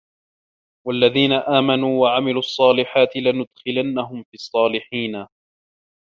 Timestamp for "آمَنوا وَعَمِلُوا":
1.31-2.39